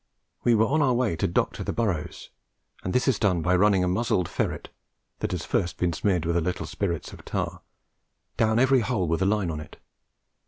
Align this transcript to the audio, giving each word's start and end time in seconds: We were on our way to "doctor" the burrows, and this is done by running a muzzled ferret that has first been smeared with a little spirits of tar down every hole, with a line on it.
We 0.43 0.55
were 0.55 0.65
on 0.65 0.81
our 0.81 0.95
way 0.95 1.15
to 1.17 1.27
"doctor" 1.27 1.63
the 1.63 1.71
burrows, 1.73 2.31
and 2.83 2.91
this 2.91 3.07
is 3.07 3.19
done 3.19 3.43
by 3.43 3.55
running 3.55 3.83
a 3.83 3.87
muzzled 3.87 4.27
ferret 4.27 4.69
that 5.19 5.29
has 5.31 5.45
first 5.45 5.77
been 5.77 5.93
smeared 5.93 6.25
with 6.25 6.35
a 6.35 6.41
little 6.41 6.65
spirits 6.65 7.13
of 7.13 7.23
tar 7.23 7.61
down 8.35 8.57
every 8.57 8.79
hole, 8.79 9.07
with 9.07 9.21
a 9.21 9.25
line 9.27 9.51
on 9.51 9.59
it. 9.59 9.77